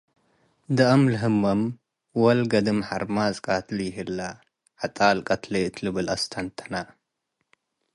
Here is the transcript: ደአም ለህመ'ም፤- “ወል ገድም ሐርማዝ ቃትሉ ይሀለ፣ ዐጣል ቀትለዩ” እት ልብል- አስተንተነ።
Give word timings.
ደአም 0.77 1.01
ለህመ'ም፤- 1.11 1.75
“ወል 2.21 2.39
ገድም 2.51 2.79
ሐርማዝ 2.89 3.35
ቃትሉ 3.45 3.77
ይሀለ፣ 3.89 4.19
ዐጣል 4.81 5.17
ቀትለዩ” 5.27 5.63
እት 5.67 5.77
ልብል- 5.83 6.07
አስተንተነ። 6.15 6.73